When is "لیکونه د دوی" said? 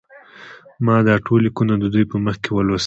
1.45-2.05